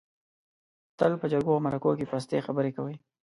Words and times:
تل 0.99 1.11
په 1.21 1.25
جرګو 1.31 1.53
او 1.55 1.63
مرکو 1.65 1.91
کې 1.97 2.09
پستې 2.11 2.45
خبرې 2.47 2.71
کوي. 2.77 2.95